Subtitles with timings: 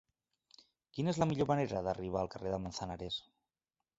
[0.97, 3.21] Quina és la millor manera d'arribar al carrer de Manzanares?